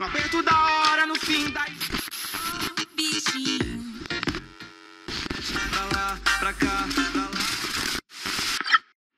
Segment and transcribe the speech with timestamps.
[0.00, 1.62] No aperto da hora, no fim da.
[2.96, 4.00] bichinho.
[5.70, 7.30] Pra lá, pra cá, pra lá.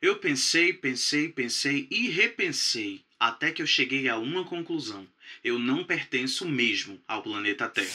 [0.01, 3.05] Eu pensei, pensei, pensei e repensei.
[3.17, 5.07] Até que eu cheguei a uma conclusão.
[5.45, 7.89] Eu não pertenço mesmo ao planeta Terra.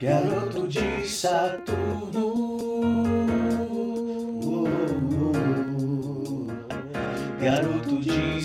[0.00, 2.31] Garoto de Saturno.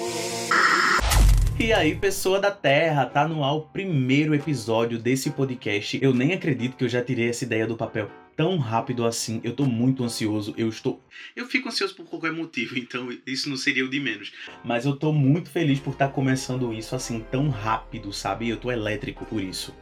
[1.59, 5.98] E aí, pessoa da Terra, tá no ar o primeiro episódio desse podcast.
[5.99, 9.41] Eu nem acredito que eu já tirei essa ideia do papel tão rápido assim.
[9.44, 10.54] Eu tô muito ansioso.
[10.55, 11.02] Eu estou.
[11.35, 14.32] Eu fico ansioso por qualquer motivo, então isso não seria o de menos.
[14.63, 18.48] Mas eu tô muito feliz por estar começando isso assim tão rápido, sabe?
[18.48, 19.73] Eu tô elétrico por isso.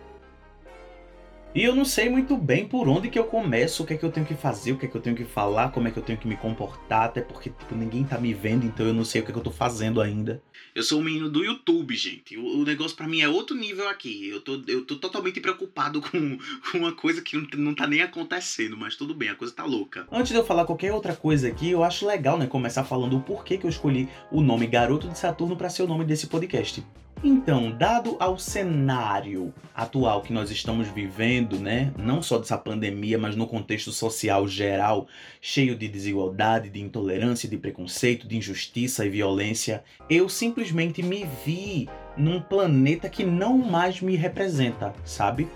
[1.56, 4.04] E eu não sei muito bem por onde que eu começo, o que é que
[4.04, 5.98] eu tenho que fazer, o que é que eu tenho que falar, como é que
[5.98, 9.06] eu tenho que me comportar, até porque tipo, ninguém tá me vendo, então eu não
[9.06, 10.44] sei o que é que eu tô fazendo ainda.
[10.76, 12.38] Eu sou um menino do YouTube, gente.
[12.38, 14.28] O, o negócio pra mim é outro nível aqui.
[14.28, 18.02] Eu tô, eu tô totalmente preocupado com, com uma coisa que não, não tá nem
[18.02, 20.06] acontecendo, mas tudo bem, a coisa tá louca.
[20.12, 23.22] Antes de eu falar qualquer outra coisa aqui, eu acho legal, né, começar falando o
[23.22, 26.84] porquê que eu escolhi o nome Garoto de Saturno pra ser o nome desse podcast.
[27.28, 33.36] Então, dado ao cenário atual que nós estamos vivendo, né, não só dessa pandemia, mas
[33.36, 35.08] no contexto social geral,
[35.42, 41.90] cheio de desigualdade, de intolerância, de preconceito, de injustiça e violência, eu simplesmente me vi
[42.16, 45.48] num planeta que não mais me representa, sabe?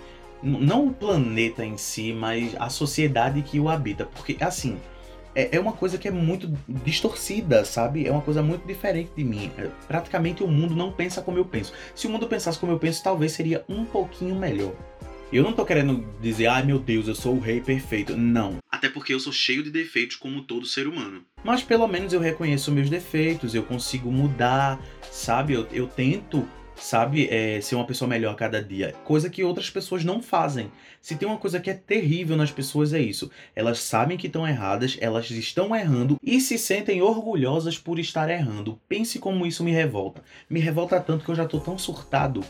[0.42, 4.76] Não o planeta em si, mas a sociedade que o habita, porque assim,
[5.34, 8.06] é é uma coisa que é muito distorcida, sabe?
[8.06, 9.50] É uma coisa muito diferente de mim.
[9.58, 11.72] É, Praticamente o mundo não pensa como eu penso.
[11.94, 14.74] Se o mundo pensasse como eu penso, talvez seria um pouquinho melhor.
[15.32, 18.16] Eu não tô querendo dizer, ai meu Deus, eu sou o rei perfeito.
[18.16, 18.58] Não.
[18.68, 21.22] Até porque eu sou cheio de defeitos como todo ser humano.
[21.44, 25.52] Mas pelo menos eu reconheço meus defeitos, eu consigo mudar, sabe?
[25.52, 26.48] Eu, eu tento,
[26.80, 28.94] sabe, é, ser uma pessoa melhor a cada dia.
[29.04, 30.70] Coisa que outras pessoas não fazem.
[31.00, 33.30] Se tem uma coisa que é terrível nas pessoas é isso.
[33.54, 38.80] Elas sabem que estão erradas, elas estão errando e se sentem orgulhosas por estar errando.
[38.88, 40.22] Pense como isso me revolta.
[40.48, 42.42] Me revolta tanto que eu já tô tão surtado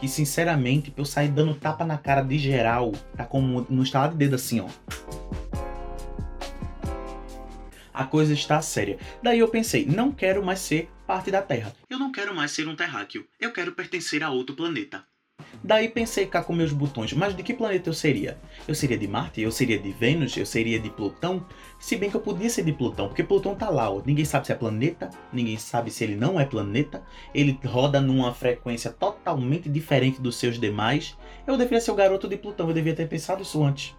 [0.00, 4.10] que, sinceramente, pra eu sair dando tapa na cara de geral, tá como no estalar
[4.10, 4.68] de dedo assim, ó.
[7.92, 8.98] A coisa está séria.
[9.22, 11.74] Daí eu pensei, não quero mais ser parte da Terra.
[11.88, 13.26] Eu não quero mais ser um terráqueo.
[13.38, 15.04] Eu quero pertencer a outro planeta.
[15.62, 18.38] Daí pensei cá com meus botões, mas de que planeta eu seria?
[18.68, 19.40] Eu seria de Marte?
[19.40, 20.36] Eu seria de Vênus?
[20.36, 21.46] Eu seria de Plutão?
[21.78, 24.02] Se bem que eu podia ser de Plutão, porque Plutão tá lá, ó.
[24.04, 27.02] Ninguém sabe se é planeta, ninguém sabe se ele não é planeta.
[27.34, 31.16] Ele roda numa frequência totalmente diferente dos seus demais.
[31.46, 33.94] Eu deveria ser o garoto de Plutão, eu devia ter pensado isso antes.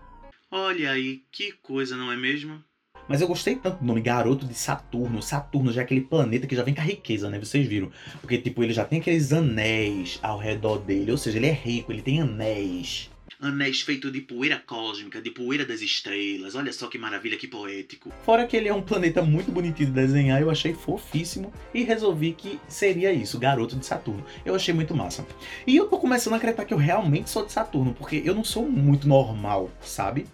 [0.51, 2.63] Olha aí, que coisa, não é mesmo?
[3.07, 5.21] Mas eu gostei tanto do nome Garoto de Saturno.
[5.21, 7.39] Saturno já é aquele planeta que já vem com a riqueza, né?
[7.39, 7.91] Vocês viram.
[8.19, 11.11] Porque, tipo, ele já tem aqueles anéis ao redor dele.
[11.11, 13.09] Ou seja, ele é rico, ele tem anéis.
[13.39, 16.55] Anéis feitos de poeira cósmica, de poeira das estrelas.
[16.55, 18.11] Olha só que maravilha, que poético.
[18.23, 22.31] Fora que ele é um planeta muito bonitinho de desenhar, eu achei fofíssimo e resolvi
[22.31, 24.25] que seria isso, Garoto de Saturno.
[24.45, 25.25] Eu achei muito massa.
[25.67, 28.43] E eu tô começando a acreditar que eu realmente sou de Saturno, porque eu não
[28.43, 30.25] sou muito normal, sabe?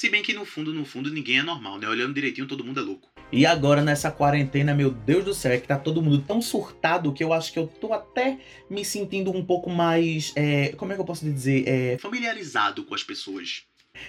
[0.00, 1.86] Se bem que no fundo, no fundo, ninguém é normal, né?
[1.86, 3.10] Olhando direitinho, todo mundo é louco.
[3.30, 7.12] E agora nessa quarentena, meu Deus do céu, é que tá todo mundo tão surtado
[7.12, 8.38] que eu acho que eu tô até
[8.70, 10.32] me sentindo um pouco mais.
[10.34, 11.68] é, como é que eu posso dizer?
[11.68, 13.66] É, familiarizado com as pessoas.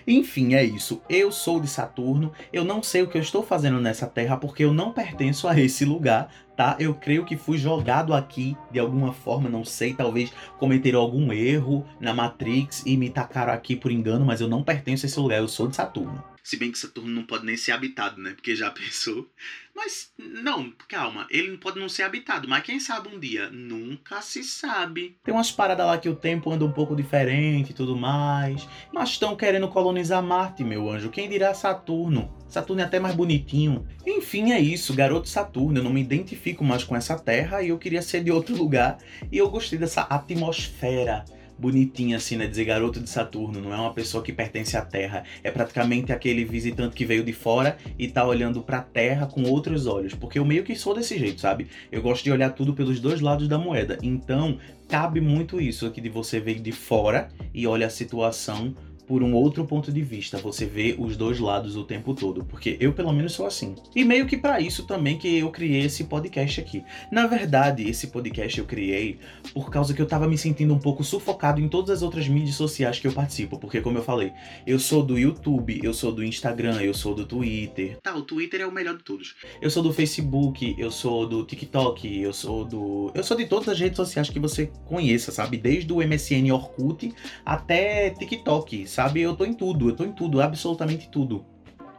[0.07, 1.01] Enfim, é isso.
[1.09, 2.31] Eu sou de Saturno.
[2.51, 5.59] Eu não sei o que eu estou fazendo nessa terra porque eu não pertenço a
[5.59, 6.75] esse lugar, tá?
[6.79, 9.93] Eu creio que fui jogado aqui de alguma forma, não sei.
[9.93, 14.63] Talvez cometeram algum erro na Matrix e me tacaram aqui por engano, mas eu não
[14.63, 15.39] pertenço a esse lugar.
[15.39, 16.30] Eu sou de Saturno.
[16.43, 18.31] Se bem que Saturno não pode nem ser habitado, né?
[18.31, 19.29] Porque já pensou.
[19.75, 21.25] Mas, não, calma.
[21.29, 23.49] Ele pode não ser habitado, mas quem sabe um dia?
[23.49, 25.17] Nunca se sabe.
[25.23, 28.67] Tem umas paradas lá que o tempo anda um pouco diferente e tudo mais.
[28.93, 31.09] Mas estão querendo colonizar Marte, meu anjo.
[31.09, 32.35] Quem dirá Saturno?
[32.49, 33.87] Saturno é até mais bonitinho.
[34.05, 35.79] Enfim, é isso, garoto Saturno.
[35.79, 38.97] Eu não me identifico mais com essa terra e eu queria ser de outro lugar.
[39.31, 41.23] E eu gostei dessa atmosfera
[41.61, 42.47] bonitinha, assim, né?
[42.47, 43.61] Dizer garoto de Saturno.
[43.61, 45.23] Não é uma pessoa que pertence à Terra.
[45.43, 49.85] É praticamente aquele visitante que veio de fora e tá olhando pra Terra com outros
[49.85, 50.15] olhos.
[50.15, 51.67] Porque eu meio que sou desse jeito, sabe?
[51.91, 53.99] Eu gosto de olhar tudo pelos dois lados da moeda.
[54.01, 54.57] Então,
[54.89, 58.75] cabe muito isso aqui de você ver de fora e olha a situação
[59.11, 62.77] por um outro ponto de vista, você vê os dois lados o tempo todo, porque
[62.79, 63.75] eu pelo menos sou assim.
[63.93, 66.81] E meio que para isso também que eu criei esse podcast aqui.
[67.11, 69.19] Na verdade, esse podcast eu criei
[69.53, 72.55] por causa que eu tava me sentindo um pouco sufocado em todas as outras mídias
[72.55, 74.31] sociais que eu participo, porque como eu falei,
[74.65, 77.97] eu sou do YouTube, eu sou do Instagram, eu sou do Twitter.
[78.01, 79.35] Tá, o Twitter é o melhor de todos.
[79.61, 83.11] Eu sou do Facebook, eu sou do TikTok, eu sou do.
[83.13, 85.57] Eu sou de todas as redes sociais que você conheça, sabe?
[85.57, 87.13] Desde o MSN Orkut
[87.45, 89.00] até TikTok, sabe?
[89.15, 91.45] Eu tô em tudo, eu tô em tudo, absolutamente tudo.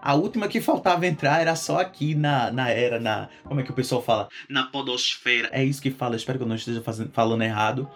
[0.00, 3.28] A última que faltava entrar era só aqui na, na era, na.
[3.44, 4.28] Como é que o pessoal fala?
[4.48, 5.48] Na podosfera.
[5.52, 7.88] É isso que fala, espero que eu não esteja fazendo, falando errado.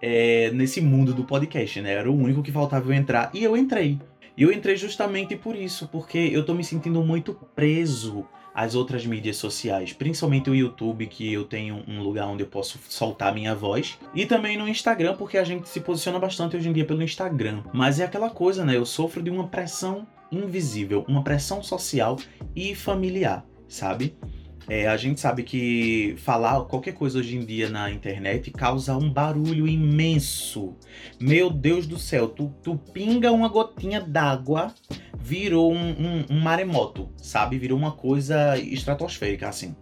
[0.00, 1.92] É, nesse mundo do podcast, né?
[1.92, 3.30] Era o único que faltava eu entrar.
[3.34, 4.00] E eu entrei.
[4.34, 9.06] E eu entrei justamente por isso, porque eu tô me sentindo muito preso às outras
[9.06, 13.54] mídias sociais, principalmente o YouTube, que eu tenho um lugar onde eu posso soltar minha
[13.54, 17.02] voz, e também no Instagram, porque a gente se posiciona bastante hoje em dia pelo
[17.02, 17.62] Instagram.
[17.72, 18.76] Mas é aquela coisa, né?
[18.76, 22.16] Eu sofro de uma pressão invisível, uma pressão social
[22.54, 24.16] e familiar, sabe?
[24.68, 29.10] É, a gente sabe que falar qualquer coisa hoje em dia na internet causa um
[29.10, 30.76] barulho imenso.
[31.18, 34.72] Meu Deus do céu, tu, tu pinga uma gotinha d'água,
[35.18, 37.58] virou um, um, um maremoto, sabe?
[37.58, 39.74] Virou uma coisa estratosférica, assim.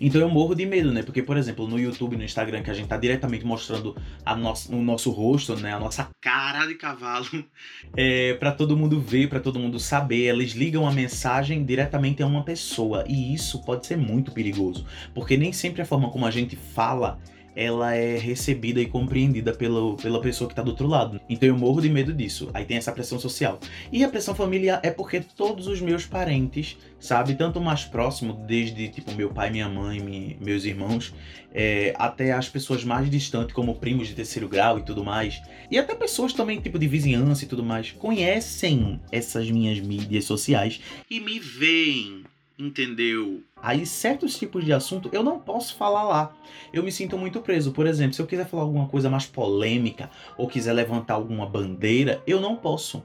[0.00, 1.02] Então eu morro de medo, né?
[1.02, 4.74] Porque, por exemplo, no YouTube, no Instagram, que a gente tá diretamente mostrando a nosso,
[4.74, 5.72] o nosso rosto, né?
[5.72, 7.26] A nossa Cara de cavalo.
[7.96, 10.28] é, para todo mundo ver, para todo mundo saber.
[10.28, 13.04] Eles ligam a mensagem diretamente a uma pessoa.
[13.06, 14.84] E isso pode ser muito perigoso.
[15.14, 17.18] Porque nem sempre a forma como a gente fala
[17.56, 21.20] ela é recebida e compreendida pelo, pela pessoa que tá do outro lado.
[21.28, 22.50] Então eu morro de medo disso.
[22.52, 23.58] Aí tem essa pressão social.
[23.92, 28.88] E a pressão familiar é porque todos os meus parentes, sabe, tanto mais próximo, desde
[28.88, 31.14] tipo meu pai, minha mãe, meus irmãos,
[31.54, 35.40] é, até as pessoas mais distantes, como primos de terceiro grau e tudo mais,
[35.70, 40.80] e até pessoas também tipo de vizinhança e tudo mais, conhecem essas minhas mídias sociais
[41.08, 42.23] E me veem,
[42.58, 43.42] entendeu?
[43.56, 46.36] Aí, certos tipos de assunto eu não posso falar lá.
[46.72, 47.72] Eu me sinto muito preso.
[47.72, 52.22] Por exemplo, se eu quiser falar alguma coisa mais polêmica ou quiser levantar alguma bandeira,
[52.26, 53.04] eu não posso.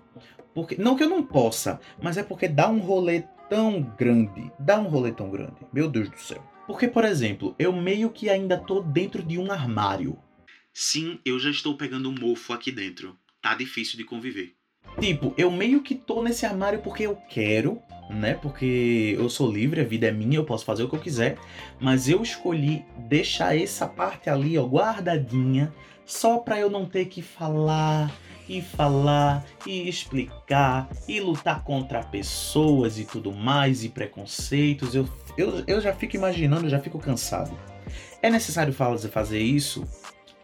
[0.53, 4.51] Porque, não que eu não possa, mas é porque dá um rolê tão grande.
[4.59, 5.55] Dá um rolê tão grande.
[5.71, 6.43] Meu Deus do céu.
[6.67, 10.17] Porque, por exemplo, eu meio que ainda tô dentro de um armário.
[10.71, 13.17] Sim, eu já estou pegando um mofo aqui dentro.
[13.41, 14.58] Tá difícil de conviver.
[14.99, 18.33] Tipo, eu meio que tô nesse armário porque eu quero, né?
[18.33, 21.37] Porque eu sou livre, a vida é minha, eu posso fazer o que eu quiser.
[21.79, 25.73] Mas eu escolhi deixar essa parte ali, ó, guardadinha,
[26.05, 28.11] só pra eu não ter que falar
[28.47, 34.95] e falar e explicar e lutar contra pessoas e tudo mais e preconceitos.
[34.95, 35.07] Eu,
[35.37, 37.57] eu, eu já fico imaginando, já fico cansado.
[38.21, 39.87] É necessário fazer isso?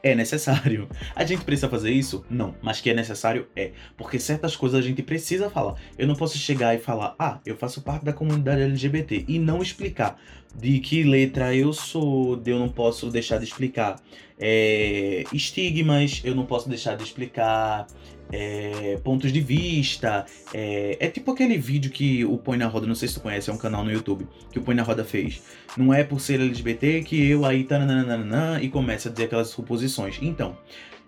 [0.06, 0.88] É necessário.
[1.16, 2.24] A gente precisa fazer isso?
[2.30, 2.54] Não.
[2.62, 3.48] Mas que é necessário?
[3.56, 3.72] É.
[3.98, 5.74] Porque certas coisas a gente precisa falar.
[5.98, 9.64] Eu não posso chegar e falar, ah, eu faço parte da comunidade LGBT e não
[9.64, 10.22] explicar
[10.56, 13.96] de que letra eu sou, eu não posso deixar de explicar
[14.40, 17.88] é, estigmas, eu não posso deixar de explicar
[18.32, 20.26] é, pontos de vista.
[20.54, 23.50] É, é tipo aquele vídeo que o Põe na Roda, não sei se tu conhece,
[23.50, 25.42] é um canal no YouTube, que o Põe na Roda fez.
[25.78, 30.20] Não é por ser LGBT que eu aí tananana, e começa a dizer aquelas suposições.
[30.22, 30.58] Então,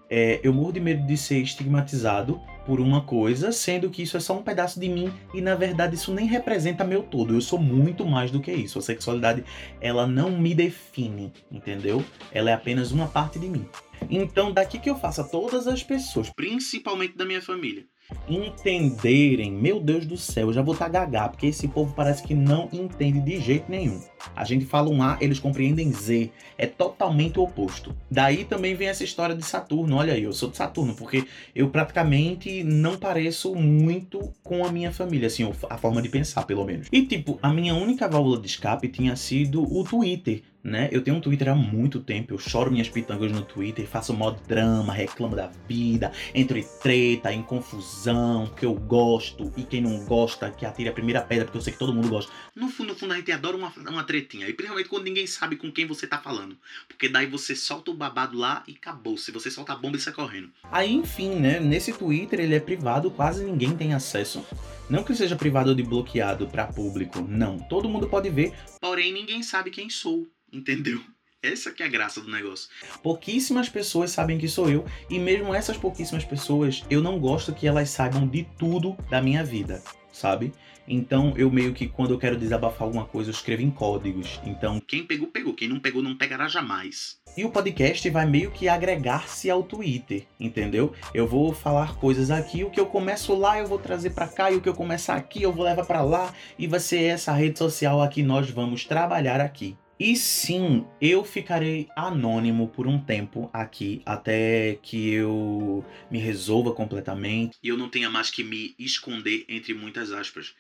[0.10, 4.20] é, eu morro de medo de ser estigmatizado por uma coisa, sendo que isso é
[4.20, 7.34] só um pedaço de mim e na verdade isso nem representa meu todo.
[7.34, 8.78] Eu sou muito mais do que isso.
[8.78, 9.44] A sexualidade
[9.80, 12.04] ela não me define, entendeu?
[12.32, 13.66] Ela é apenas uma parte de mim.
[14.10, 17.86] Então, daqui que eu faço a todas as pessoas Principalmente da minha família.
[18.28, 22.34] Entenderem, meu Deus do céu, eu já vou estar gaga, porque esse povo parece que
[22.34, 24.02] não entende de jeito nenhum.
[24.36, 26.32] A gente fala um A, eles compreendem Z.
[26.58, 27.96] É totalmente o oposto.
[28.10, 29.96] Daí também vem essa história de Saturno.
[29.96, 34.92] Olha aí, eu sou de Saturno, porque eu praticamente não pareço muito com a minha
[34.92, 36.88] família, assim, a forma de pensar, pelo menos.
[36.92, 40.42] E tipo, a minha única válvula de escape tinha sido o Twitter.
[40.64, 40.90] Né?
[40.92, 44.32] Eu tenho um Twitter há muito tempo, eu choro minhas pitangas no Twitter, faço mó
[44.32, 50.04] drama, reclamo da vida, entro em treta, em confusão, porque eu gosto, e quem não
[50.04, 52.32] gosta, que atire a primeira pedra, porque eu sei que todo mundo gosta.
[52.54, 54.48] No fundo, no fundo, a gente adora uma, uma tretinha.
[54.48, 56.58] E principalmente quando ninguém sabe com quem você tá falando.
[56.88, 59.18] Porque daí você solta o babado lá e acabou.
[59.18, 60.50] Se você solta a bomba e sai correndo.
[60.72, 61.60] Aí, enfim, né?
[61.60, 64.44] Nesse Twitter ele é privado, quase ninguém tem acesso.
[64.90, 67.60] Não que seja privado ou de bloqueado para público, não.
[67.60, 68.54] Todo mundo pode ver.
[68.80, 70.26] Porém, ninguém sabe quem sou.
[70.52, 71.02] Entendeu?
[71.42, 72.68] Essa que é a graça do negócio.
[73.04, 77.68] Pouquíssimas pessoas sabem que sou eu, e mesmo essas pouquíssimas pessoas, eu não gosto que
[77.68, 79.82] elas saibam de tudo da minha vida.
[80.12, 80.52] sabe?
[80.88, 84.40] Então eu meio que quando eu quero desabafar alguma coisa, eu escrevo em códigos.
[84.44, 85.54] Então, Quem pegou, pegou.
[85.54, 87.18] Quem não pegou, não pegará jamais.
[87.38, 90.92] e o podcast vai meio que agregar-se ao Twitter, entendeu?
[91.14, 94.50] Eu vou falar coisas aqui, o que eu começo lá eu vou trazer pra cá,
[94.52, 97.32] e o que eu começar aqui eu vou levar pra lá, e vai ser essa
[97.32, 99.78] rede social aqui nós vamos trabalhar aqui.
[100.00, 107.58] E sim, eu ficarei anônimo por um tempo aqui até que eu me resolva completamente.
[107.64, 110.54] E eu não tenha mais que me esconder entre muitas aspas.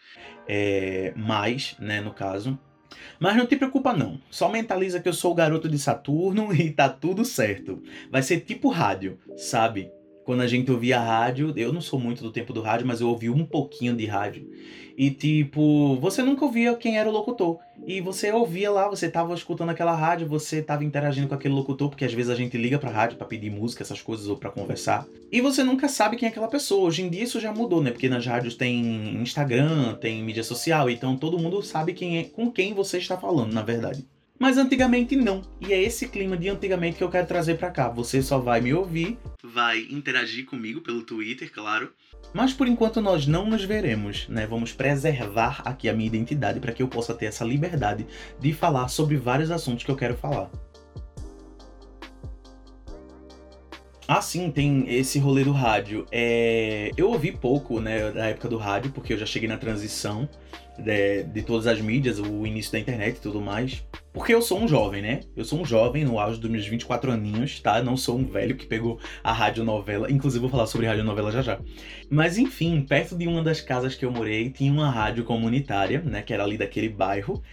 [0.47, 2.57] É, mais, né, no caso.
[3.19, 4.19] Mas não te preocupa não.
[4.31, 7.83] Só mentaliza que eu sou o garoto de Saturno e tá tudo certo.
[8.09, 9.91] Vai ser tipo rádio, sabe?
[10.27, 13.07] Quando a gente ouvia rádio, eu não sou muito do tempo do rádio, mas eu
[13.07, 14.45] ouvi um pouquinho de rádio.
[14.97, 17.59] E tipo, você nunca ouvia quem era o locutor.
[17.85, 21.87] E você ouvia lá, você tava escutando aquela rádio, você tava interagindo com aquele locutor,
[21.87, 24.49] porque às vezes a gente liga pra rádio pra pedir música, essas coisas, ou pra
[24.49, 25.07] conversar.
[25.31, 26.89] E você nunca sabe quem é aquela pessoa.
[26.89, 27.91] Hoje em dia isso já mudou, né?
[27.91, 32.51] Porque nas rádios tem Instagram, tem mídia social, então todo mundo sabe quem é, com
[32.51, 34.05] quem você está falando, na verdade.
[34.39, 35.41] Mas antigamente não.
[35.59, 37.89] E é esse clima de antigamente que eu quero trazer pra cá.
[37.89, 41.91] Você só vai me ouvir, Vai interagir comigo pelo Twitter, claro.
[42.33, 44.45] mas por enquanto nós não nos veremos, né?
[44.45, 48.05] Vamos preservar aqui a minha identidade para que eu possa ter essa liberdade
[48.39, 50.51] de falar sobre vários assuntos que eu quero falar.
[54.07, 56.05] Ah, sim, tem esse rolê do rádio.
[56.11, 56.91] É...
[56.95, 60.29] Eu ouvi pouco, né, da época do rádio, porque eu já cheguei na transição
[60.79, 63.83] de, de todas as mídias, o início da internet e tudo mais.
[64.13, 65.19] Porque eu sou um jovem, né?
[65.35, 67.81] Eu sou um jovem no auge dos meus 24 aninhos, tá?
[67.83, 70.11] Não sou um velho que pegou a radionovela.
[70.11, 71.59] Inclusive, vou falar sobre radionovela já já.
[72.09, 76.23] Mas enfim, perto de uma das casas que eu morei, tinha uma rádio comunitária, né?
[76.23, 77.43] Que era ali daquele bairro.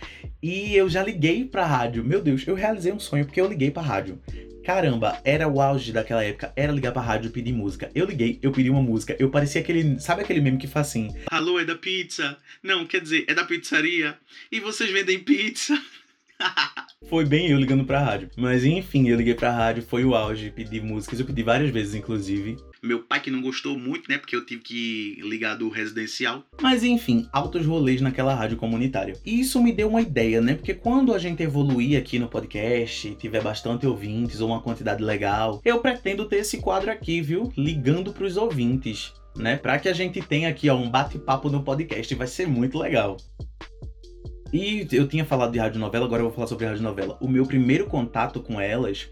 [0.42, 2.02] E eu já liguei pra rádio.
[2.02, 4.18] Meu Deus, eu realizei um sonho porque eu liguei pra rádio.
[4.64, 7.90] Caramba, era o auge daquela época, era ligar pra rádio e pedir música.
[7.94, 10.00] Eu liguei, eu pedi uma música, eu parecia aquele.
[10.00, 11.14] Sabe aquele meme que faz assim?
[11.30, 12.36] Alô, é da pizza?
[12.62, 14.16] Não, quer dizer, é da pizzaria.
[14.50, 15.78] E vocês vendem pizza?
[17.10, 18.30] Foi bem eu ligando pra rádio.
[18.36, 21.94] Mas enfim, eu liguei pra rádio, foi o auge, pedi músicas, eu pedi várias vezes,
[21.94, 22.56] inclusive.
[22.84, 24.18] Meu pai que não gostou muito, né?
[24.18, 26.44] Porque eu tive que ligar do residencial.
[26.60, 29.18] Mas enfim, altos rolês naquela rádio comunitária.
[29.24, 30.54] E isso me deu uma ideia, né?
[30.54, 35.62] Porque quando a gente evoluir aqui no podcast, tiver bastante ouvintes ou uma quantidade legal,
[35.64, 37.50] eu pretendo ter esse quadro aqui, viu?
[37.56, 39.56] Ligando pros ouvintes, né?
[39.56, 42.14] Pra que a gente tenha aqui, ó, um bate-papo no podcast.
[42.14, 43.16] Vai ser muito legal.
[44.52, 47.16] E eu tinha falado de radionovela, agora eu vou falar sobre radionovela.
[47.18, 49.08] O meu primeiro contato com elas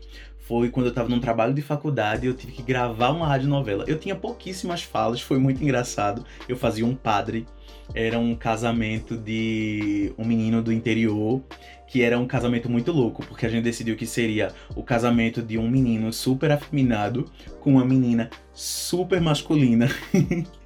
[0.52, 3.86] foi quando eu tava num trabalho de faculdade e eu tive que gravar uma radionovela.
[3.88, 6.26] Eu tinha pouquíssimas falas, foi muito engraçado.
[6.46, 7.46] Eu fazia um padre,
[7.94, 11.42] era um casamento de um menino do interior,
[11.88, 15.56] que era um casamento muito louco, porque a gente decidiu que seria o casamento de
[15.56, 17.24] um menino super afeminado
[17.58, 19.88] com uma menina super masculina.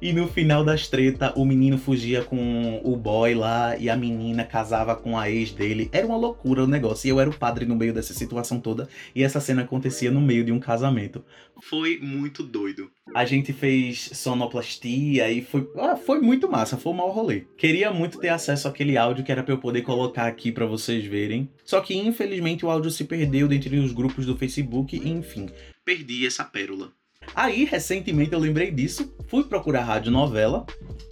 [0.00, 4.44] E no final das treta, o menino fugia com o boy lá e a menina
[4.44, 5.90] casava com a ex dele.
[5.92, 7.06] Era uma loucura o negócio.
[7.06, 8.88] E eu era o padre no meio dessa situação toda.
[9.14, 11.22] E essa cena acontecia no meio de um casamento.
[11.62, 12.90] Foi muito doido.
[13.14, 17.44] A gente fez sonoplastia e foi, ah, foi muito massa, foi um mau rolê.
[17.58, 21.04] Queria muito ter acesso àquele áudio que era pra eu poder colocar aqui pra vocês
[21.04, 21.50] verem.
[21.64, 25.50] Só que infelizmente o áudio se perdeu dentre os grupos do Facebook e enfim.
[25.84, 26.92] Perdi essa pérola.
[27.34, 30.66] Aí, recentemente, eu lembrei disso, fui procurar rádio novela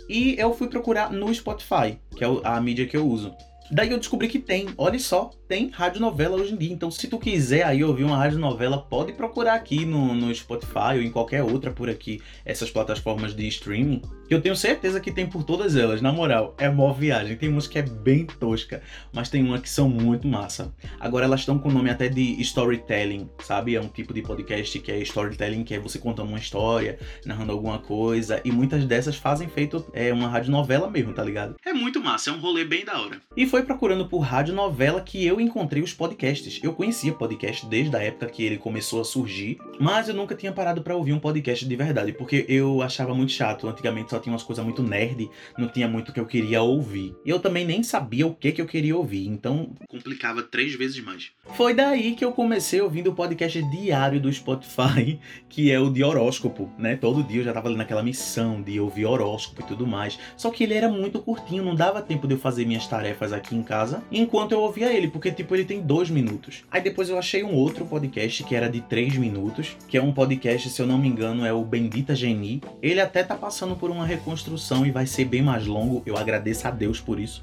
[0.08, 3.34] e eu fui procurar no Spotify, que é a mídia que eu uso.
[3.70, 6.72] Daí eu descobri que tem, olha só, tem rádio novela hoje em dia.
[6.72, 10.94] Então, se tu quiser aí ouvir uma rádio novela, pode procurar aqui no, no Spotify
[10.94, 14.00] ou em qualquer outra por aqui, essas plataformas de streaming.
[14.28, 17.34] Que eu tenho certeza que tem por todas elas, na moral, é mó viagem.
[17.34, 20.74] Tem umas que é bem tosca, mas tem uma que são muito massa.
[21.00, 23.74] Agora elas estão com o nome até de storytelling, sabe?
[23.74, 27.52] É um tipo de podcast que é storytelling, que é você contando uma história, narrando
[27.52, 28.38] alguma coisa.
[28.44, 31.56] E muitas dessas fazem feito é, uma rádio novela mesmo, tá ligado?
[31.64, 33.22] É muito massa, é um rolê bem da hora.
[33.34, 36.60] E foi procurando por rádio novela que eu encontrei os podcasts.
[36.62, 40.52] Eu conhecia podcast desde a época que ele começou a surgir, mas eu nunca tinha
[40.52, 43.66] parado pra ouvir um podcast de verdade, porque eu achava muito chato.
[43.66, 47.14] Antigamente só tinha umas coisas muito nerd, não tinha muito que eu queria ouvir.
[47.24, 51.02] E eu também nem sabia o que que eu queria ouvir, então Complicava três vezes
[51.02, 51.30] mais.
[51.54, 56.02] foi daí que eu comecei ouvindo o podcast diário do Spotify, que é o de
[56.02, 56.96] horóscopo, né?
[56.96, 60.18] Todo dia eu já tava ali naquela missão de ouvir horóscopo e tudo mais.
[60.36, 63.54] Só que ele era muito curtinho, não dava tempo de eu fazer minhas tarefas aqui
[63.54, 66.64] em casa enquanto eu ouvia ele, porque tipo ele tem dois minutos.
[66.70, 70.12] Aí depois eu achei um outro podcast que era de três minutos, que é um
[70.12, 72.60] podcast, se eu não me engano, é o Bendita Geni.
[72.82, 76.66] Ele até tá passando por uma reconstrução e vai ser bem mais longo, eu agradeço
[76.66, 77.42] a Deus por isso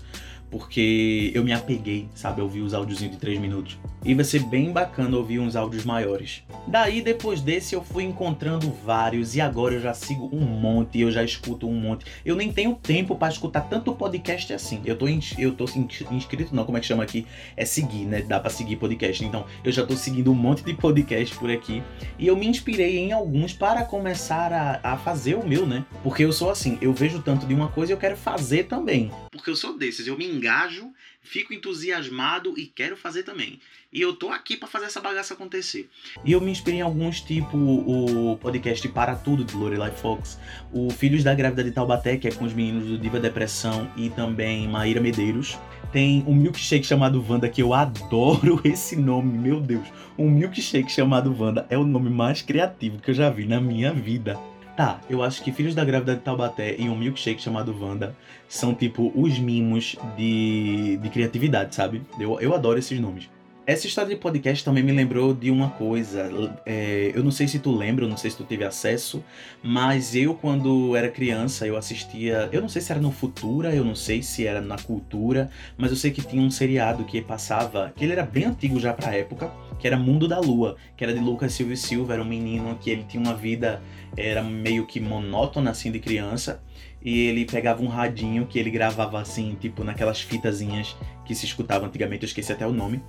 [0.58, 3.78] porque eu me apeguei, sabe, a ouvir os áudiozinhos de 3 minutos.
[4.06, 6.44] E vai ser bem bacana ouvir uns áudios maiores.
[6.66, 11.12] Daí, depois desse, eu fui encontrando vários e agora eu já sigo um monte, eu
[11.12, 12.06] já escuto um monte.
[12.24, 14.80] Eu nem tenho tempo para escutar tanto podcast assim.
[14.86, 15.08] Eu tô,
[15.38, 15.66] eu tô
[16.12, 17.26] inscrito, não, como é que chama aqui?
[17.58, 18.22] É seguir, né?
[18.22, 19.26] Dá para seguir podcast.
[19.26, 21.84] Então, eu já tô seguindo um monte de podcast por aqui.
[22.18, 25.84] E eu me inspirei em alguns para começar a, a fazer o meu, né?
[26.02, 29.12] Porque eu sou assim, eu vejo tanto de uma coisa e eu quero fazer também.
[29.32, 33.60] Porque eu sou desses, eu me engajo, fico entusiasmado e quero fazer também.
[33.92, 35.90] E eu tô aqui para fazer essa bagaça acontecer.
[36.24, 40.40] E eu me inspirei em alguns, tipo o podcast Para Tudo, de Lorelai Fox,
[40.72, 44.10] o Filhos da Grávida de Taubaté, que é com os meninos do Diva Depressão, e
[44.10, 45.58] também Maíra Medeiros.
[45.92, 49.88] Tem um milkshake chamado Wanda, que eu adoro esse nome, meu Deus.
[50.18, 53.94] Um milkshake chamado Wanda é o nome mais criativo que eu já vi na minha
[53.94, 54.38] vida.
[54.76, 58.16] Tá, eu acho que Filhos da Grávida de Taubaté e um milkshake chamado Wanda
[58.46, 62.06] são tipo os mimos de, de criatividade, sabe?
[62.20, 63.30] Eu, eu adoro esses nomes.
[63.68, 66.30] Essa história de podcast também me lembrou de uma coisa.
[66.68, 69.24] É, eu não sei se tu lembra, não sei se tu teve acesso,
[69.64, 72.48] mas eu, quando era criança, eu assistia.
[72.52, 75.90] Eu não sei se era no Futura, eu não sei se era na Cultura, mas
[75.90, 79.16] eu sei que tinha um seriado que passava, que ele era bem antigo já pra
[79.16, 82.78] época, que era Mundo da Lua, que era de Lucas Silva Silva, era um menino
[82.80, 83.82] que ele tinha uma vida,
[84.16, 86.62] era meio que monótona assim de criança,
[87.02, 90.96] e ele pegava um radinho que ele gravava assim, tipo naquelas fitazinhas
[91.26, 93.02] que se escutava antigamente, eu esqueci até o nome.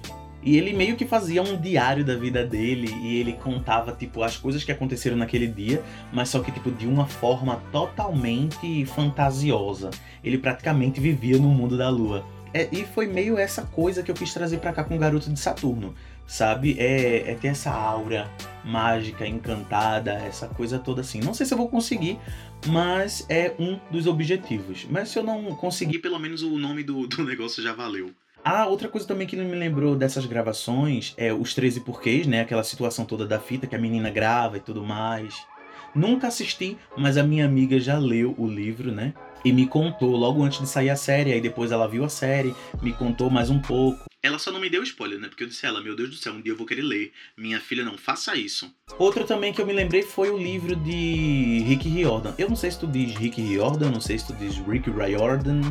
[0.47, 4.37] E ele meio que fazia um diário da vida dele e ele contava, tipo, as
[4.37, 9.91] coisas que aconteceram naquele dia, mas só que, tipo, de uma forma totalmente fantasiosa.
[10.23, 12.25] Ele praticamente vivia no mundo da lua.
[12.55, 15.33] É, e foi meio essa coisa que eu quis trazer para cá com o Garoto
[15.33, 15.97] de Saturno,
[16.29, 16.77] sabe?
[16.79, 18.31] É, é ter essa aura
[18.65, 21.19] mágica, encantada, essa coisa toda assim.
[21.19, 22.21] Não sei se eu vou conseguir,
[22.69, 24.87] mas é um dos objetivos.
[24.89, 28.15] Mas se eu não conseguir, pelo menos o nome do, do negócio já valeu.
[28.49, 32.43] Ah, outra coisa também que me lembrou dessas gravações é os 13 porquês, né?
[32.43, 35.35] Aquela situação toda da fita que a menina grava e tudo mais.
[35.93, 39.15] Nunca assisti, mas a minha amiga já leu o livro, né?
[39.45, 41.33] E me contou logo antes de sair a série.
[41.33, 44.05] Aí depois ela viu a série, me contou mais um pouco.
[44.23, 45.27] Ela só não me deu spoiler, né?
[45.27, 47.13] Porque eu disse a ela, meu Deus do céu, um dia eu vou querer ler.
[47.37, 48.73] Minha filha, não faça isso.
[48.97, 52.33] Outro também que eu me lembrei foi o livro de Rick Riordan.
[52.39, 55.63] Eu não sei se tu diz Rick Riordan, não sei se tu diz Rick Riordan.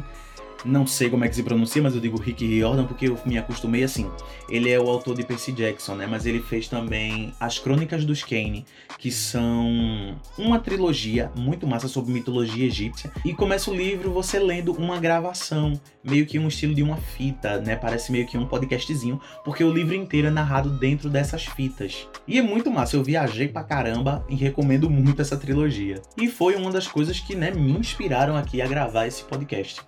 [0.64, 3.38] Não sei como é que se pronuncia, mas eu digo Rick Riordan porque eu me
[3.38, 4.10] acostumei assim.
[4.50, 6.08] Ele é o autor de Percy Jackson, né?
[6.08, 8.66] Mas ele fez também As Crônicas dos Kane,
[8.98, 13.12] que são uma trilogia muito massa sobre mitologia egípcia.
[13.24, 17.60] E começa o livro você lendo uma gravação, meio que um estilo de uma fita,
[17.60, 17.76] né?
[17.76, 22.08] Parece meio que um podcastzinho, porque o livro inteiro é narrado dentro dessas fitas.
[22.28, 26.02] E é muito massa, eu viajei pra caramba e recomendo muito essa trilogia.
[26.18, 29.82] E foi uma das coisas que, né, me inspiraram aqui a gravar esse podcast.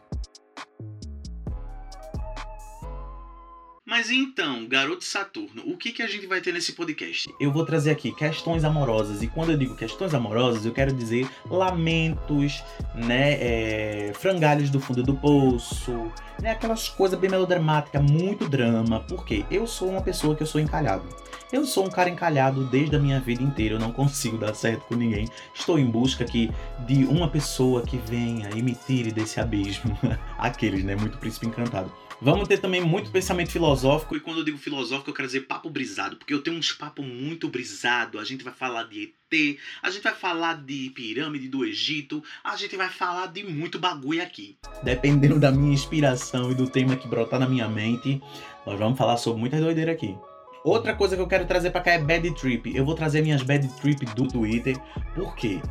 [3.88, 7.34] Mas então, Garoto Saturno, o que, que a gente vai ter nesse podcast?
[7.40, 11.26] Eu vou trazer aqui questões amorosas, e quando eu digo questões amorosas, eu quero dizer
[11.50, 12.62] lamentos,
[12.94, 19.46] né, é, frangalhos do fundo do poço, né, aquelas coisas bem melodramáticas, muito drama, porque
[19.50, 21.08] eu sou uma pessoa que eu sou encalhado.
[21.50, 24.82] Eu sou um cara encalhado desde a minha vida inteira, eu não consigo dar certo
[24.82, 25.30] com ninguém.
[25.54, 26.52] Estou em busca aqui
[26.86, 29.98] de uma pessoa que venha e me tire desse abismo.
[30.38, 31.90] Aqueles, né, muito príncipe encantado.
[32.20, 33.77] Vamos ter também muito pensamento filosófico.
[34.16, 37.06] E quando eu digo filosófico, eu quero dizer papo brisado, porque eu tenho uns papos
[37.06, 38.20] muito brisado.
[38.20, 42.56] A gente vai falar de ET, a gente vai falar de pirâmide do Egito, a
[42.56, 44.58] gente vai falar de muito bagulho aqui.
[44.82, 48.22] Dependendo da minha inspiração e do tema que brotar na minha mente,
[48.66, 50.18] nós vamos falar sobre muita doideira aqui.
[50.64, 52.76] Outra coisa que eu quero trazer para cá é bad trip.
[52.76, 54.76] Eu vou trazer minhas bad trip do Twitter.
[55.14, 55.62] Por quê?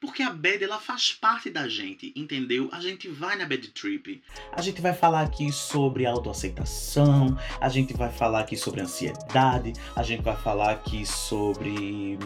[0.00, 2.70] Porque a bad ela faz parte da gente, entendeu?
[2.72, 4.22] A gente vai na bad trip.
[4.50, 10.02] A gente vai falar aqui sobre autoaceitação, a gente vai falar aqui sobre ansiedade, a
[10.02, 12.18] gente vai falar aqui sobre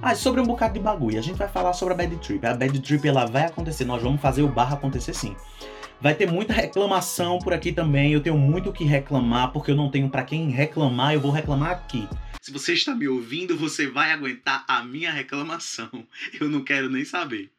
[0.00, 1.18] ah, sobre um bocado de bagulho.
[1.18, 2.46] A gente vai falar sobre a bad trip.
[2.46, 5.36] A bad trip ela vai acontecer, nós vamos fazer o barra acontecer sim.
[6.00, 8.12] Vai ter muita reclamação por aqui também.
[8.12, 11.32] Eu tenho muito o que reclamar, porque eu não tenho para quem reclamar, eu vou
[11.32, 12.08] reclamar aqui.
[12.48, 15.90] Se você está me ouvindo, você vai aguentar a minha reclamação.
[16.40, 17.50] Eu não quero nem saber.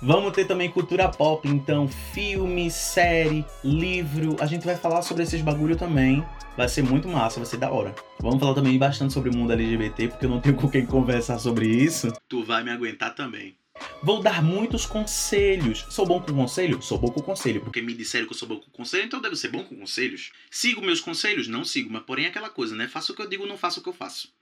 [0.00, 4.36] Vamos ter também cultura pop, então filme, série, livro.
[4.38, 6.24] A gente vai falar sobre esses bagulho também.
[6.56, 7.92] Vai ser muito massa, vai ser da hora.
[8.20, 11.40] Vamos falar também bastante sobre o mundo LGBT, porque eu não tenho com quem conversar
[11.40, 12.12] sobre isso.
[12.28, 13.56] Tu vai me aguentar também.
[14.02, 15.86] Vou dar muitos conselhos.
[15.90, 16.80] Sou bom com conselho?
[16.82, 17.60] Sou bom com conselho.
[17.60, 19.76] Porque me disseram que eu sou bom com conselho, então eu devo ser bom com
[19.76, 20.32] conselhos.
[20.50, 21.48] Sigo meus conselhos?
[21.48, 22.88] Não sigo, mas porém é aquela coisa, né?
[22.88, 24.32] Faço o que eu digo, não faço o que eu faço.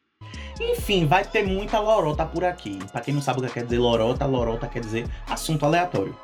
[0.61, 2.79] Enfim, vai ter muita lorota por aqui.
[2.91, 6.17] Pra quem não sabe o que quer dizer lorota, lorota quer dizer assunto aleatório.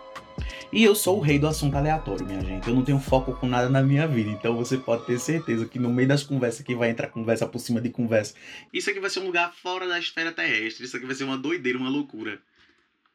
[0.72, 2.66] E eu sou o rei do assunto aleatório, minha gente.
[2.66, 4.30] Eu não tenho foco com nada na minha vida.
[4.30, 7.60] Então você pode ter certeza que no meio das conversas que vai entrar conversa por
[7.60, 8.34] cima de conversa.
[8.72, 10.84] Isso aqui vai ser um lugar fora da esfera terrestre.
[10.84, 12.40] Isso aqui vai ser uma doideira, uma loucura.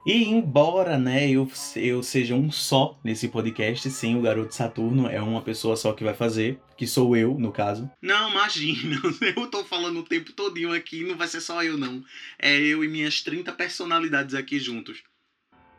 [0.06, 5.22] E embora, né, eu, eu seja um só nesse podcast, sim, o Garoto Saturno é
[5.22, 7.90] uma pessoa só que vai fazer, que sou eu, no caso.
[8.02, 9.00] Não, imagina,
[9.36, 12.02] eu tô falando o tempo todinho aqui, não vai ser só eu não.
[12.40, 15.04] É eu e minhas 30 personalidades aqui juntos.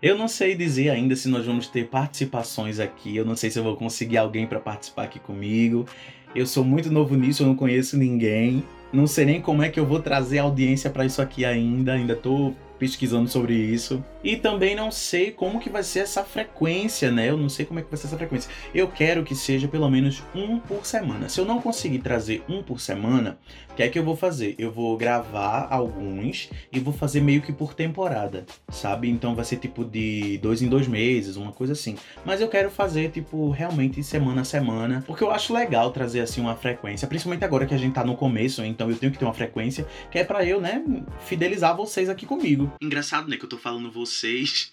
[0.03, 3.59] Eu não sei dizer ainda se nós vamos ter participações aqui, eu não sei se
[3.59, 5.87] eu vou conseguir alguém para participar aqui comigo.
[6.35, 8.63] Eu sou muito novo nisso, eu não conheço ninguém.
[8.93, 12.15] Não sei nem como é que eu vou trazer audiência para isso aqui ainda, ainda
[12.15, 14.03] tô pesquisando sobre isso.
[14.23, 17.31] E também não sei como que vai ser essa frequência, né?
[17.31, 18.51] Eu não sei como é que vai ser essa frequência.
[18.75, 21.29] Eu quero que seja pelo menos um por semana.
[21.29, 23.39] Se eu não conseguir trazer um por semana,
[23.71, 24.55] o que é que eu vou fazer?
[24.59, 29.09] Eu vou gravar alguns e vou fazer meio que por temporada, sabe?
[29.09, 31.97] Então vai ser tipo de dois em dois meses, uma coisa assim.
[32.25, 36.41] Mas eu quero fazer tipo realmente semana a semana, porque eu acho legal trazer assim
[36.41, 39.25] uma frequência, principalmente agora que a gente tá no começo, então eu tenho que ter
[39.25, 40.85] uma frequência que é para eu, né,
[41.25, 42.71] fidelizar vocês aqui comigo.
[42.83, 44.73] Engraçado, né, que eu tô falando vocês vocês.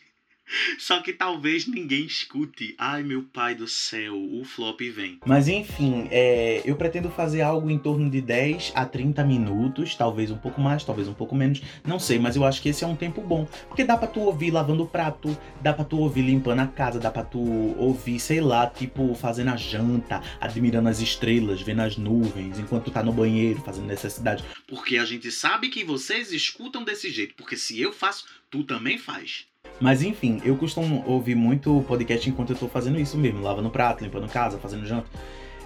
[0.78, 2.76] Só que talvez ninguém escute.
[2.78, 5.20] Ai, meu pai do céu, o flop vem.
[5.26, 10.32] Mas enfim, é, eu pretendo fazer algo em torno de 10 a 30 minutos, talvez
[10.32, 12.88] um pouco mais, talvez um pouco menos, não sei, mas eu acho que esse é
[12.88, 13.48] um tempo bom.
[13.68, 17.00] Porque dá pra tu ouvir lavando o prato, dá pra tu ouvir limpando a casa,
[17.00, 17.40] dá pra tu
[17.78, 22.92] ouvir, sei lá, tipo, fazendo a janta, admirando as estrelas, vendo as nuvens, enquanto tu
[22.92, 24.44] tá no banheiro fazendo necessidade.
[24.68, 27.36] Porque a gente sabe que vocês escutam desse jeito.
[27.36, 29.46] Porque se eu faço, tu também faz.
[29.80, 34.04] Mas enfim, eu costumo ouvir muito podcast enquanto eu tô fazendo isso mesmo, lavando prato,
[34.04, 35.08] limpando casa, fazendo janta.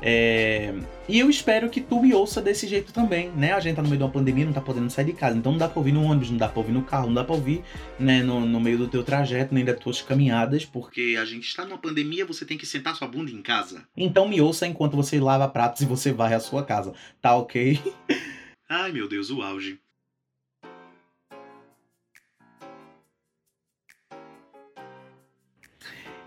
[0.01, 0.73] É...
[1.07, 3.53] E eu espero que tu me ouça desse jeito também, né?
[3.53, 5.51] A gente tá no meio de uma pandemia, não tá podendo sair de casa, então
[5.51, 7.35] não dá pra ouvir no ônibus, não dá pra ouvir no carro, não dá pra
[7.35, 7.63] ouvir
[7.99, 11.63] né, no, no meio do teu trajeto, nem das tuas caminhadas, Porque a gente está
[11.65, 13.83] numa pandemia, você tem que sentar sua bunda em casa.
[13.95, 17.79] então me ouça enquanto você lava pratos e você varre a sua casa, tá ok?
[18.67, 19.79] Ai, meu Deus, o auge.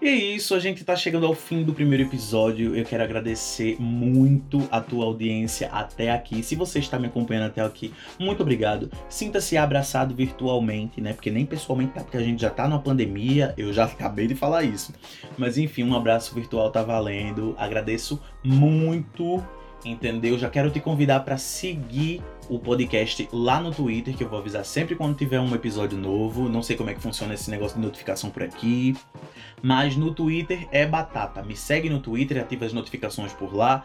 [0.02, 2.76] E é isso, a gente tá chegando ao fim do primeiro episódio.
[2.76, 6.42] Eu quero agradecer muito a tua audiência até aqui.
[6.42, 8.90] Se você está me acompanhando até aqui, muito obrigado.
[9.08, 11.12] Sinta-se abraçado virtualmente, né?
[11.12, 13.54] Porque nem pessoalmente tá, porque a gente já tá numa pandemia.
[13.56, 14.92] Eu já acabei de falar isso.
[15.38, 17.54] Mas enfim, um abraço virtual tá valendo.
[17.56, 19.42] Agradeço muito
[19.84, 20.38] entendeu?
[20.38, 24.64] Já quero te convidar para seguir o podcast lá no Twitter, que eu vou avisar
[24.64, 26.48] sempre quando tiver um episódio novo.
[26.48, 28.94] Não sei como é que funciona esse negócio de notificação por aqui,
[29.62, 31.42] mas no Twitter é batata.
[31.42, 33.84] Me segue no Twitter, ativa as notificações por lá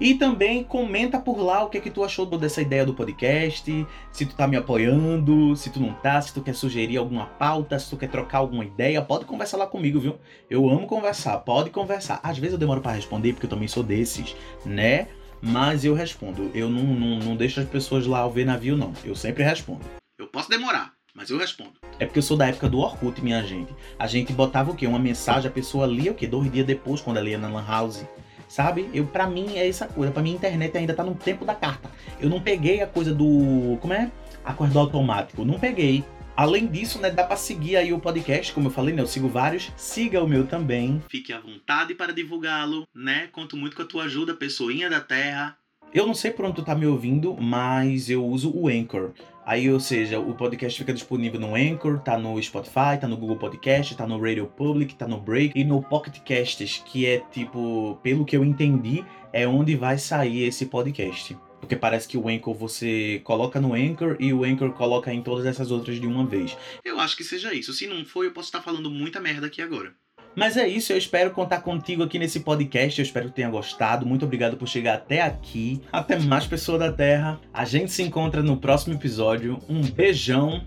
[0.00, 3.86] e também comenta por lá o que é que tu achou dessa ideia do podcast,
[4.12, 7.78] se tu tá me apoiando, se tu não tá, se tu quer sugerir alguma pauta,
[7.78, 10.16] se tu quer trocar alguma ideia, pode conversar lá comigo, viu?
[10.48, 12.20] Eu amo conversar, pode conversar.
[12.22, 14.34] Às vezes eu demoro para responder porque eu também sou desses,
[14.64, 15.08] né?
[15.42, 16.50] Mas eu respondo.
[16.54, 18.92] Eu não, não, não deixo as pessoas lá ao ver navio, não.
[19.04, 19.80] Eu sempre respondo.
[20.18, 21.72] Eu posso demorar, mas eu respondo.
[21.98, 23.74] É porque eu sou da época do Orkut, minha gente.
[23.98, 24.86] A gente botava o quê?
[24.86, 26.26] Uma mensagem, a pessoa lia o quê?
[26.26, 28.04] Dois dias depois, quando ela ia na Lan House.
[28.48, 28.90] Sabe?
[28.92, 30.12] Eu, pra mim é essa coisa.
[30.12, 31.88] Pra mim a internet ainda tá no tempo da carta.
[32.20, 33.78] Eu não peguei a coisa do.
[33.80, 34.10] Como é?
[34.44, 35.44] A coisa do automático.
[35.44, 36.04] Não peguei.
[36.40, 39.02] Além disso, né, dá pra seguir aí o podcast, como eu falei, né?
[39.02, 39.70] Eu sigo vários.
[39.76, 41.02] Siga o meu também.
[41.10, 43.28] Fique à vontade para divulgá-lo, né?
[43.30, 45.58] Conto muito com a tua ajuda, pessoinha da terra.
[45.92, 49.10] Eu não sei por onde tu tá me ouvindo, mas eu uso o Anchor.
[49.44, 53.36] Aí, ou seja, o podcast fica disponível no Anchor, tá no Spotify, tá no Google
[53.36, 57.98] Podcast, tá no Radio Public, tá no Break e no Pocket Casts, que é tipo,
[58.02, 61.36] pelo que eu entendi, é onde vai sair esse podcast.
[61.60, 65.46] Porque parece que o Anchor você coloca no Anchor e o Anchor coloca em todas
[65.46, 66.56] essas outras de uma vez.
[66.84, 67.72] Eu acho que seja isso.
[67.72, 69.94] Se não for, eu posso estar falando muita merda aqui agora.
[70.34, 73.00] Mas é isso, eu espero contar contigo aqui nesse podcast.
[73.00, 74.06] Eu espero que tenha gostado.
[74.06, 75.80] Muito obrigado por chegar até aqui.
[75.92, 77.40] Até mais, pessoa da Terra.
[77.52, 79.58] A gente se encontra no próximo episódio.
[79.68, 80.64] Um beijão.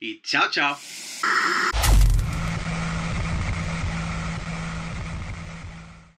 [0.00, 0.78] E tchau, tchau.